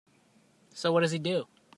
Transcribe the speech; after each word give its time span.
So 0.73 0.91
what 0.91 1.01
does 1.01 1.11
he 1.11 1.19
do? 1.19 1.47